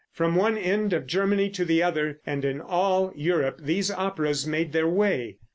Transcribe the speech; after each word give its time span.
From 0.11 0.35
one 0.35 0.57
end 0.57 0.93
of 0.93 1.05
Germany 1.05 1.51
to 1.51 1.63
the 1.63 1.83
other, 1.83 2.21
and 2.25 2.43
in 2.43 2.59
all 2.59 3.13
Europe, 3.15 3.59
these 3.61 3.91
operas 3.91 4.47
made 4.47 4.71
their 4.71 4.87
way. 4.89 5.37